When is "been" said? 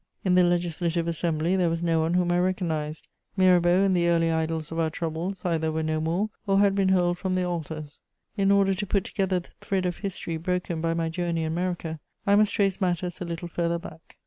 6.73-6.89